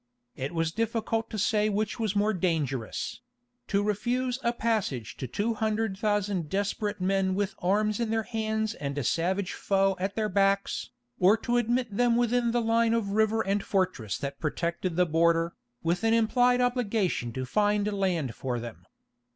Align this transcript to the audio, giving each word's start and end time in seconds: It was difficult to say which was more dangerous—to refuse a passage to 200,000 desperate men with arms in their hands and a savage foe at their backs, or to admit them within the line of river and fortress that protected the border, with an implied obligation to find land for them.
It 0.35 0.55
was 0.55 0.71
difficult 0.71 1.29
to 1.29 1.37
say 1.37 1.69
which 1.69 1.99
was 1.99 2.15
more 2.15 2.33
dangerous—to 2.33 3.83
refuse 3.83 4.39
a 4.41 4.51
passage 4.51 5.15
to 5.17 5.27
200,000 5.27 6.49
desperate 6.49 6.99
men 6.99 7.35
with 7.35 7.53
arms 7.59 7.99
in 7.99 8.09
their 8.09 8.23
hands 8.23 8.73
and 8.73 8.97
a 8.97 9.03
savage 9.03 9.53
foe 9.53 9.95
at 9.99 10.15
their 10.15 10.27
backs, 10.27 10.89
or 11.19 11.37
to 11.45 11.57
admit 11.57 11.95
them 11.95 12.15
within 12.15 12.49
the 12.49 12.61
line 12.63 12.95
of 12.95 13.09
river 13.09 13.45
and 13.45 13.63
fortress 13.63 14.17
that 14.17 14.39
protected 14.39 14.95
the 14.95 15.05
border, 15.05 15.53
with 15.83 16.03
an 16.03 16.15
implied 16.15 16.61
obligation 16.61 17.31
to 17.33 17.45
find 17.45 17.85
land 17.93 18.33
for 18.33 18.59
them. 18.59 18.87